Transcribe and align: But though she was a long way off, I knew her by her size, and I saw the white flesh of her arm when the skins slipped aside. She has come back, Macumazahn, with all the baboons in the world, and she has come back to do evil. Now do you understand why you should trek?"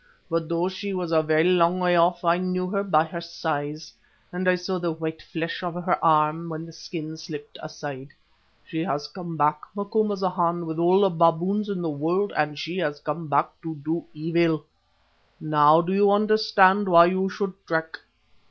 But 0.31 0.49
though 0.49 0.67
she 0.67 0.95
was 0.95 1.11
a 1.11 1.21
long 1.21 1.79
way 1.79 1.95
off, 1.95 2.25
I 2.25 2.39
knew 2.39 2.67
her 2.71 2.83
by 2.83 3.03
her 3.03 3.21
size, 3.21 3.93
and 4.31 4.49
I 4.49 4.55
saw 4.55 4.79
the 4.79 4.91
white 4.91 5.21
flesh 5.21 5.61
of 5.61 5.75
her 5.75 6.03
arm 6.03 6.49
when 6.49 6.65
the 6.65 6.73
skins 6.73 7.21
slipped 7.21 7.59
aside. 7.61 8.09
She 8.65 8.83
has 8.83 9.07
come 9.07 9.37
back, 9.37 9.61
Macumazahn, 9.75 10.65
with 10.65 10.79
all 10.79 11.01
the 11.01 11.11
baboons 11.11 11.69
in 11.69 11.83
the 11.83 11.89
world, 11.91 12.33
and 12.35 12.57
she 12.57 12.79
has 12.79 12.99
come 12.99 13.27
back 13.27 13.51
to 13.61 13.75
do 13.75 14.03
evil. 14.11 14.65
Now 15.39 15.81
do 15.81 15.93
you 15.93 16.09
understand 16.09 16.89
why 16.89 17.05
you 17.05 17.29
should 17.29 17.53
trek?" 17.67 17.99